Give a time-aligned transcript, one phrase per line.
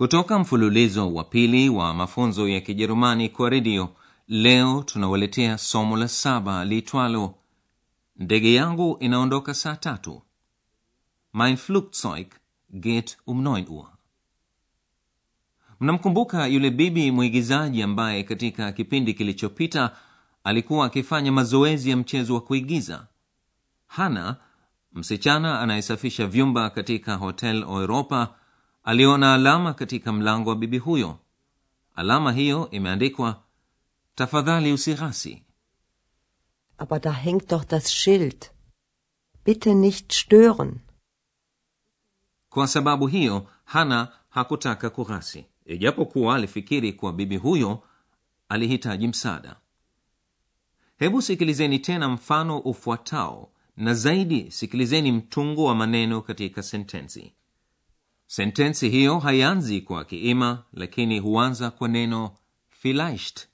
[0.00, 3.88] kutoka mfululizo wa pili wa mafunzo ya kijerumani kwa redio
[4.28, 7.34] leo tunawaletea somo la saba liitwalo
[8.16, 10.22] ndege yangu inaondoka saa tatu.
[11.34, 12.26] Mein flugzeug
[12.70, 13.88] geht um 9 uhr.
[15.80, 19.96] Mnamkumbuka yule bibi mwigizaji ambaye katika kipindi kilichopita
[20.44, 23.06] alikuwa akifanya mazoezi ya mchezo wa kuigiza.
[23.86, 24.36] Hana
[24.92, 28.34] msichana anayesafisha vyumba katika hotel europa
[28.82, 31.18] aliona alama katika mlango wa bibi huyo.
[31.94, 33.42] Alama hiyo imeandikwa
[34.14, 35.42] tafadhali usighasi.
[36.78, 38.50] Aber da hängt doch das Schild.
[39.44, 40.78] Bitte nicht stören.
[42.50, 45.46] kwa sababu hiyo hana hakutaka kughasi.
[45.66, 47.82] Ijapokuwa alifikiri kuwa bibi huyo
[48.48, 49.56] alihitaji msaada.
[50.98, 57.32] Hebu sikilizeni tena mfano ufuatao na zaidi sikilizeni mtungo wa maneno katika sentensi
[58.32, 62.36] sentensi hiyo haianzi kwa kiima lakini huanza kwa neno
[62.68, 63.46] vielleicht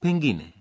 [0.00, 0.54] pengine.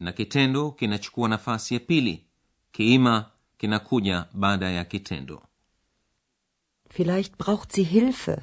[0.00, 2.24] Na kitendo kinachukua nafasi ya pili.
[2.72, 5.42] Kiima kinakuja baada ya kitendo.
[6.90, 8.36] Vielleicht braucht sie Hilfe.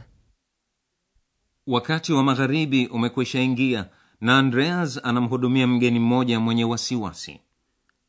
[1.68, 3.90] wakati wa magharibi umekwisha ingia
[4.22, 7.40] na andreas anamhudumia mgeni mmoja mwenye wasiwasi.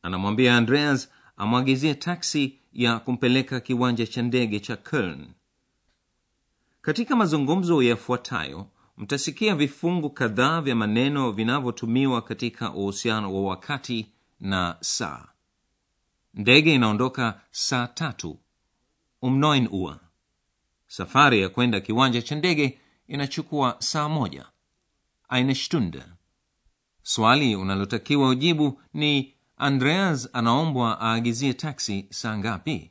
[0.03, 5.27] Anamwambia andreas amwagizie taksi ya kumpeleka kiwanja cha ndege cha köln
[6.85, 15.29] katika mazungumzo yafuatayo mtasikia vifungu kadhaa vya maneno vinavyotumiwa katika uhusiano wa wakati na saa.
[16.35, 18.39] Ndege inaondoka saa tatu.
[19.23, 20.01] Umnoin ua.
[20.87, 22.79] Safari ya kwenda kiwanja cha ndege
[23.09, 24.47] inachukua saa moja.
[25.31, 26.03] Eine stunde.
[27.03, 32.91] Swali unalotakiwa ujibu ni andreas anaombwa aagizie taksi saa ngapi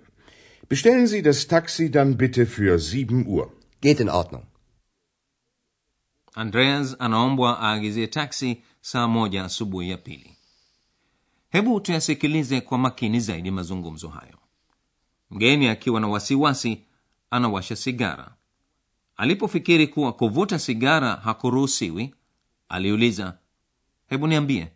[0.71, 3.51] Bestellen Sie das Taxi dann bitte für 7 Uhr.
[3.81, 4.45] Geht in Ordnung.
[6.33, 10.37] andreas anaombwa aagizie taksi saa moja asubuhi ya pili
[11.49, 14.37] hebu tuyasikilize kwa makini zaidi mazungumzo hayo
[15.29, 16.83] mgeni akiwa na wasiwasi
[17.29, 18.35] anawasha sigara
[19.15, 22.15] alipofikiri kuwa kuvuta sigara hakuruhusiwi
[22.69, 23.37] aliuliza
[24.07, 24.71] hebu niambie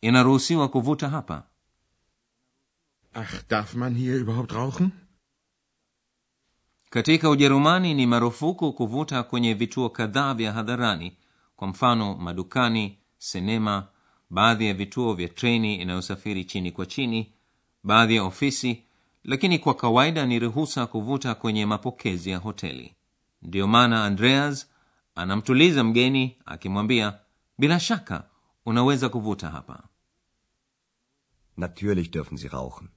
[0.00, 1.42] inaruhusiwa kuvuta hapa
[3.14, 4.90] Ach, darf man hier überhaupt rauchen?
[6.94, 11.16] Katika ujerumani ni marufuku kuvuta kwenye vituo kadhaa vya hadharani
[11.56, 13.86] kwa mfano madukani sinema
[14.30, 17.32] baadhi ya vituo vya treni inayosafiri chini kwa chini
[17.84, 18.82] baadhi ya ofisi
[19.24, 22.94] lakini kwa kawaida ni ruhusa kuvuta kwenye mapokezi ya hoteli
[23.42, 24.70] ndiyo maana andreas
[25.14, 27.18] anamtuliza mgeni akimwambia
[27.58, 28.28] bila shaka
[28.66, 29.82] unaweza kuvuta hapa
[31.56, 32.88] Natürlich dürfen Sie rauchen.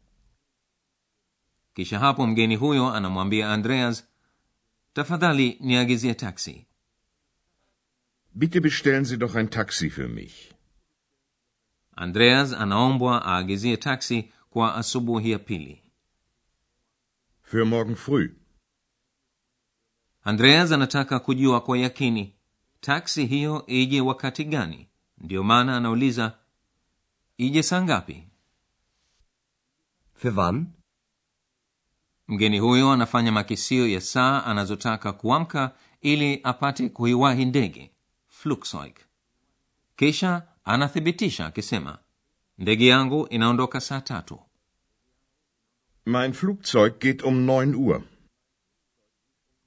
[1.78, 4.08] Kisha hapo mgeni huyo anamwambia andreas
[4.94, 6.64] tafadhali niagizie taksi
[8.34, 10.54] Bitte bestellen Sie doch ein Taxi für mich.
[11.96, 15.82] andreas anaombwa aagizie taksi kwa asubuhi ya pili
[17.52, 18.30] Für morgen früh.
[20.24, 22.34] andreas anataka kujua kwa yakini
[22.82, 24.88] taksi hiyo ije wakati gani
[25.18, 26.38] ndiyo maana anauliza
[27.38, 28.24] ije saa ngapi
[30.22, 30.66] Für wann?
[32.28, 35.72] Mgeni huyo anafanya makisio ya saa anazotaka kuamka
[36.02, 37.92] ili apate kuiwahi ndege
[38.28, 38.94] flugzeug
[39.96, 41.98] kisha anathibitisha akisema
[42.58, 44.40] ndege yangu inaondoka saa tatu
[46.06, 48.02] Mein Flugzeug geht um 9 Uhr.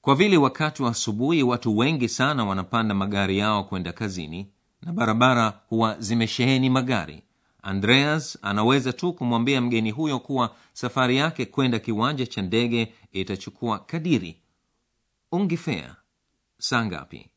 [0.00, 4.50] kwa vile wakati wa asubuhi watu wengi sana wanapanda magari yao kwenda kazini
[4.82, 7.22] na barabara huwa zimesheheni magari
[7.62, 14.42] andreas anaweza tu kumwambia mgeni huyo kuwa safari yake kwenda kiwanja cha ndege itachukua kadiri.
[15.32, 15.96] Ungifea
[16.58, 17.30] saa ngapi?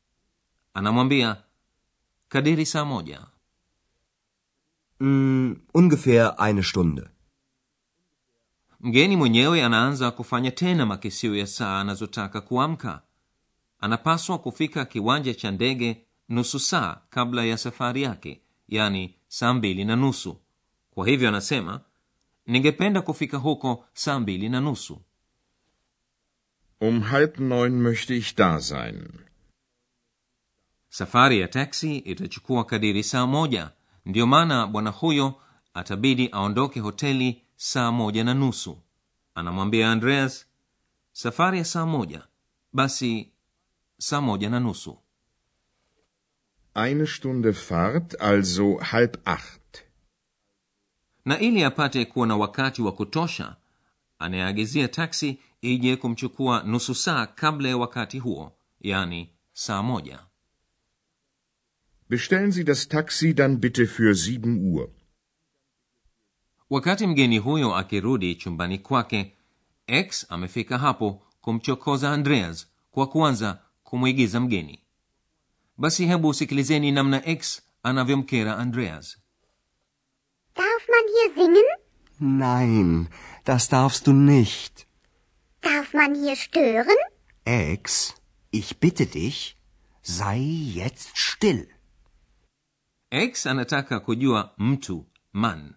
[0.74, 1.44] Anamwambia
[2.30, 3.22] kadiri saa moja.
[5.00, 7.02] Mm, ungefähr eine Stunde.
[8.80, 13.02] mgeni mwenyewe anaanza kufanya tena makisio ya saa anazotaka kuamka.
[13.80, 19.96] Anapaswa kufika kiwanja cha ndege nusu saa kabla ya safari yake yani saa mbili na
[19.96, 20.38] nusu.
[20.92, 21.82] Kwa hivyo anasema
[22.48, 25.02] ningependa kufika huko saa mbili na nusu.
[26.82, 29.08] Um halb neun möchte ich da sein.
[30.90, 33.72] safari ya taksi itachukua kadiri saa moja.
[34.06, 35.42] Ndiyo maana bwana huyo
[35.74, 38.78] atabidi aondoke hoteli saa moja na nusu.
[39.36, 40.46] Anamwambia andreas
[41.12, 42.28] safari ya saa moja.
[42.74, 43.32] Basi
[43.98, 45.03] saa moja na nusu
[46.76, 49.84] Eine Stunde Fahrt, also halb acht.
[51.26, 53.56] na ili apate kuwa na wakati wa kutosha
[54.20, 60.20] anayeagizia taksi ije kumchukua nusu saa kabla ya wakati huo yani saa moja
[62.10, 64.90] Bestellen Sie das Taxi dann bitte für 7 Uhr.
[66.70, 69.34] wakati mgeni huyo akirudi chumbani kwake
[69.88, 74.80] x amefika hapo kumchokoza andreas kwa kuanza kumwigiza mgeni
[75.78, 79.18] basi hebu sikilizeni namna x anavyomkera andreas
[80.56, 81.68] Darf man hier singen?
[82.20, 83.08] Nein,
[83.46, 84.88] das darfst du nicht.
[85.62, 86.98] Darf man hier stören?
[87.46, 88.14] x
[88.52, 89.58] ich bitte dich,
[90.02, 90.38] sei
[90.76, 91.68] jetzt still.
[93.12, 95.76] x anataka kujua mtu man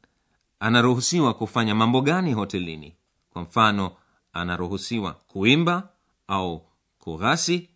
[0.60, 2.96] anaruhusiwa kufanya mambo gani hotelini
[3.30, 3.96] kwa mfano
[4.32, 5.88] anaruhusiwa kuimba
[6.26, 6.66] au
[6.98, 7.70] kughasi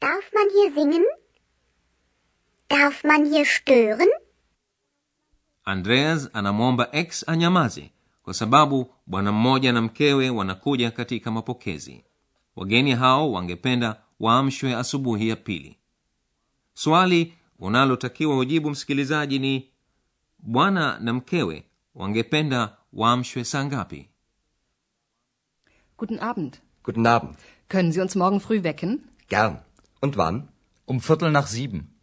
[0.00, 1.04] Darf man hier singen?
[2.68, 4.08] Darf man hier stören?
[5.64, 7.90] andreas anamwomba x anyamaze
[8.22, 12.04] kwa sababu bwana mmoja na mkewe wanakuja katika mapokezi
[12.56, 15.76] wageni hao wangependa waamshwe asubuhi ya pili
[16.74, 19.70] swali unalotakiwa ujibu msikilizaji ni
[20.38, 21.64] bwana na mkewe
[21.94, 24.08] wangependa waamshwe saa ngapi
[25.98, 26.58] Guten Abend.
[26.84, 27.34] Guten Abend.
[27.68, 28.98] Können Sie uns morgen früh wecken?
[29.28, 29.56] Gern.
[30.00, 30.48] Und wann?
[30.86, 31.94] Um Viertel nach sieben.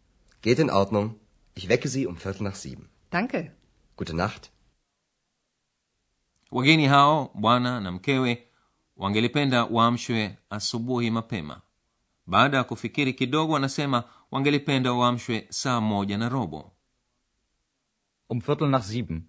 [0.42, 1.14] Geht in Ordnung.
[1.54, 2.88] Ich wecke Sie um Viertel nach sieben.
[3.10, 3.52] Danke.
[3.96, 4.52] Gute Nacht.
[6.50, 8.48] wageni hao bwana na mkewe
[8.96, 11.60] wangelipenda waamshwe asubuhi mapema
[12.26, 16.72] baada ya kufikiri kidogo wanasema wangelipenda waamshwe saa moja na robo
[18.28, 19.22] Um Viertel nach sieben.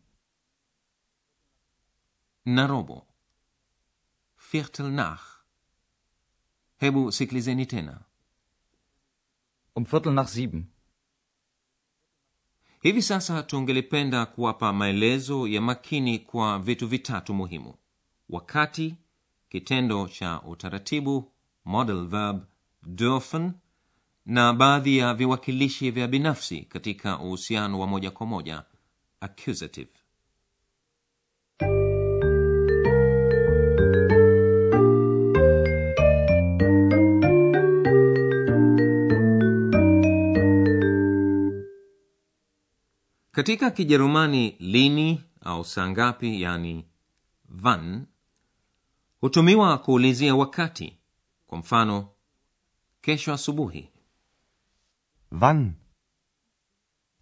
[2.45, 3.07] na robo
[4.37, 5.23] viertel nach
[6.77, 8.01] hebu sikilizeni tena
[9.79, 10.67] Um Viertel nach sieben.
[12.81, 17.73] hivi sasa tungelipenda kuwapa maelezo ya makini kwa vitu vitatu muhimu
[18.29, 18.95] wakati
[19.49, 21.31] kitendo cha utaratibu
[21.65, 22.43] model verb
[22.87, 23.51] dürfen
[24.25, 28.63] na baadhi ya viwakilishi vya binafsi katika uhusiano wa moja kwa moja
[29.21, 29.89] accusative
[43.39, 46.85] katika kijerumani lini au saa ngapi yani
[47.49, 48.05] van
[49.21, 50.97] hutumiwa kuulizia wakati
[51.47, 52.09] kwa mfano
[53.01, 53.89] kesho asubuhi
[55.31, 55.73] Wann?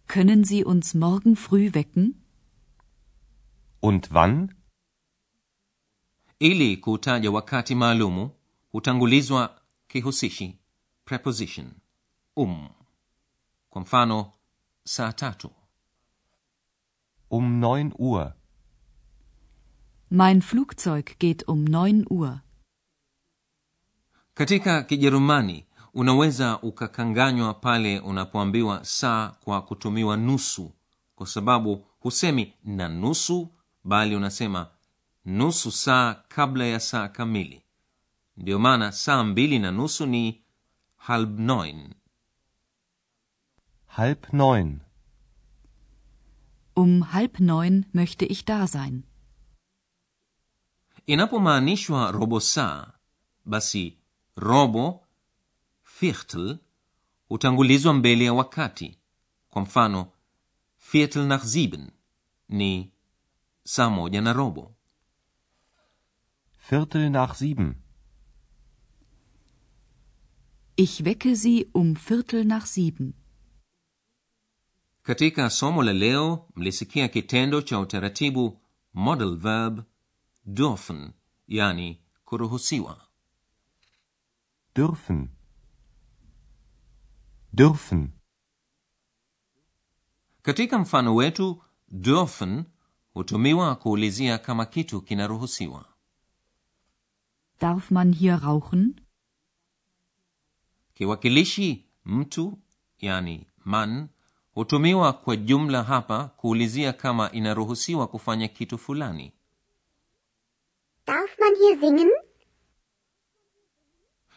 [0.06, 2.14] Können Sie uns morgen früh wecken?
[3.82, 4.54] Und wann?
[6.38, 8.30] ili kuutaja wakati maalumu
[8.72, 10.58] hutangulizwa kihusishi
[11.04, 11.70] preposition
[12.36, 12.68] um
[13.70, 14.32] kwa mfano
[14.84, 15.50] saa tatu
[17.30, 18.34] Um neun Uhr.
[20.10, 22.40] Mein Flugzeug geht um neun Uhr.
[24.34, 30.72] katika kijerumani unaweza ukakanganywa pale unapoambiwa saa kwa kutumiwa nusu
[31.16, 33.48] kwa sababu husemi na nusu
[33.84, 34.66] bali unasema
[35.24, 37.62] nusu saa kabla ya saa kamili
[38.36, 40.42] ndiyo maana saa mbili na nusu ni
[40.96, 41.94] halb neun
[43.86, 44.80] Halb neun.
[46.82, 48.96] Um halb neun möchte ich da sein.
[51.06, 52.92] inapomaanishwa robo saa
[53.44, 53.84] basi
[54.36, 54.84] robo
[55.98, 56.58] viertel
[57.28, 58.98] hutangulizwa mbele ya wakati
[59.50, 60.12] kwa mfano
[60.92, 61.90] viertel nach sieben
[62.48, 62.92] ni
[63.64, 64.74] saa moja na robo
[66.68, 67.68] Viertel nach sieben.
[70.76, 73.14] Ich wecke Sie um Viertel nach sieben.
[75.12, 78.60] Katika somo la leo mlisikia kitendo cha utaratibu
[78.94, 79.80] model verb
[80.46, 81.10] dürfen
[81.46, 83.08] yani kuruhusiwa
[84.76, 85.28] Dürfen.
[87.54, 88.08] Dürfen.
[90.42, 91.62] katika mfano wetu
[91.92, 92.64] dürfen
[93.14, 95.84] hutumiwa kuulizia kama kitu kinaruhusiwa
[97.60, 99.00] Darf man hier rauchen?
[100.94, 102.58] kiwakilishi mtu
[102.98, 104.08] yani man
[104.58, 109.32] hutumiwa kwa jumla hapa kuulizia kama inaruhusiwa kufanya kitu fulani.
[111.06, 112.10] Darf man hier singen?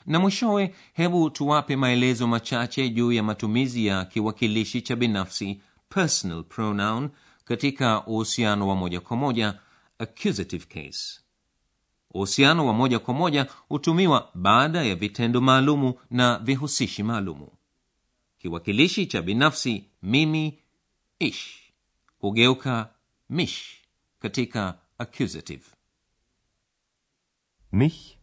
[0.05, 7.09] na mwishowe hebu tuwape maelezo machache juu ya matumizi ya kiwakilishi cha binafsi personal pronoun
[7.45, 9.59] katika uhusiano wa moja kwa moja
[9.99, 11.21] accusative case.
[12.13, 17.47] Uhusiano wa moja kwa moja hutumiwa baada ya vitendo maalumu na vihusishi maalumu
[18.41, 20.60] kiwakilishi cha binafsi mimi
[21.19, 21.74] ish
[22.19, 22.93] hugeuka
[23.29, 23.81] mish
[24.19, 25.63] katika accusative
[27.71, 28.17] Mich.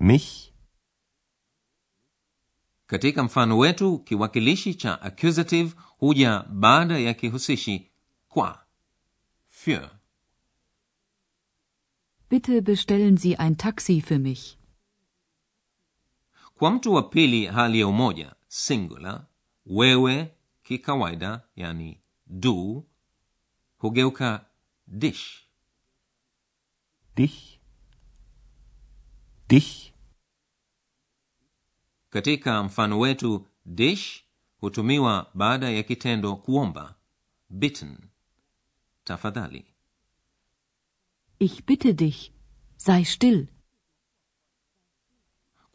[0.00, 0.52] Mich.
[2.86, 7.90] katika mfano wetu kiwakilishi cha accusative huja baada ya kihusishi
[8.28, 8.64] kwa
[9.48, 9.90] für
[12.30, 14.58] Bitte bestellen Sie ein Taxi für mich.
[16.58, 19.26] Kwa mtu wa pili hali ya umoja singular
[19.66, 22.86] wewe kikawaida yani du
[23.78, 24.46] hugeuka
[24.86, 25.44] dish
[27.16, 27.58] Dich.
[29.48, 29.92] Dich.
[32.10, 34.24] katika mfano wetu dish
[34.60, 36.94] hutumiwa baada ya kitendo kuomba
[37.50, 37.98] bitten
[39.04, 39.64] tafadhali
[41.40, 42.32] Ich bitte dich,
[42.76, 43.46] sei still.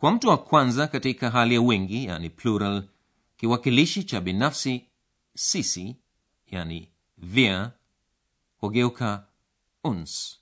[0.03, 2.83] Kwa mtu wa kwanza katika hali ya wingi yani plural
[3.37, 4.85] kiwakilishi cha binafsi
[5.35, 5.95] sisi
[6.47, 7.71] yani wir
[8.57, 9.27] hugeuka
[9.83, 10.39] uns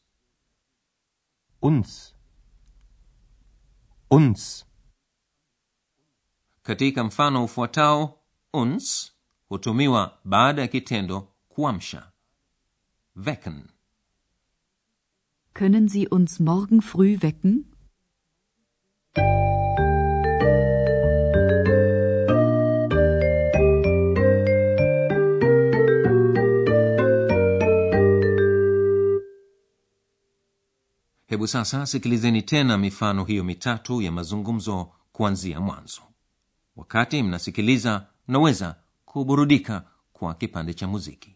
[1.61, 2.15] Uns.
[4.09, 4.65] Uns.
[6.63, 8.19] katika mfano ufuatao
[8.53, 9.11] uns
[9.49, 12.11] hutumiwa baada ya kitendo kuamsha
[13.15, 13.63] wecken
[15.53, 17.70] Können Sie uns morgen früh wecken?
[31.31, 36.01] Hebu sasa sikilizeni tena mifano hiyo mitatu ya mazungumzo kuanzia mwanzo.
[36.75, 39.83] Wakati mnasikiliza mnaweza kuburudika
[40.13, 41.35] kwa kipande cha muziki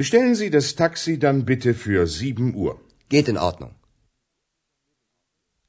[0.00, 2.74] Bestellen Sie das Taxi dann bitte für sieben Uhr.
[3.08, 3.74] Geht in Ordnung.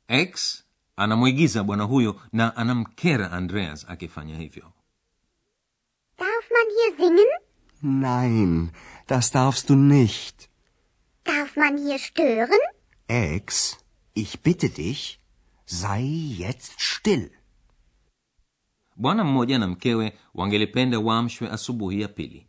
[0.08, 0.64] x
[0.96, 4.74] anamwigiza bwana huyo na anamkera andreas akifanya hivyo
[6.18, 7.30] Darf man hier singen?
[7.82, 8.72] Nein,
[9.08, 10.50] das darfst du nicht.
[11.24, 12.60] Darf man hier stören?
[13.08, 13.78] Ex,
[14.14, 15.20] ich bitte dich,
[15.66, 16.02] sei
[16.46, 17.32] jetzt still.
[18.96, 22.48] bwana mmoja na mkewe wangelipenda waamshwe asubuhi ya pili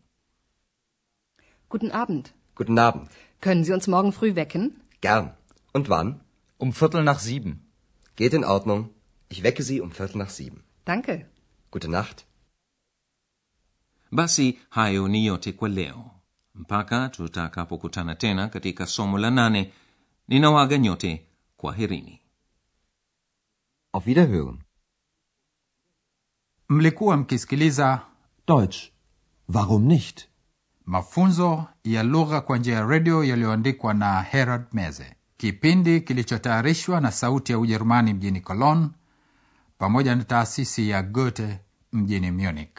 [1.71, 2.33] Guten Abend.
[2.57, 3.09] Guten Abend.
[3.41, 4.81] Können Sie uns morgen früh wecken?
[5.01, 5.27] Gern.
[5.73, 6.21] Und wann?
[6.59, 7.53] Um Viertel nach sieben.
[8.17, 8.91] Geht in Ordnung.
[9.29, 10.65] Ich wecke Sie um Viertel nach sieben.
[10.85, 11.27] Danke.
[11.71, 12.27] Gute Nacht.
[14.13, 16.11] basi hayo ni yote kwa leo
[16.55, 19.73] mpaka tutakapokutana tena katika somo la nane
[20.29, 22.21] ninawaga nyote kwaherini
[23.93, 24.59] Auf Wiederhören.
[26.69, 28.03] Mlikuwa mkisikiliza
[28.47, 28.91] Deutsch.
[29.49, 30.29] Warum nicht?
[30.91, 37.53] Mafunzo ya lugha kwa njia ya redio yaliyoandikwa na Herald Meze, kipindi kilichotayarishwa na Sauti
[37.53, 38.89] ya Ujerumani mjini Cologne
[39.79, 41.59] pamoja na taasisi ya Goethe
[41.93, 42.79] mjini Munich.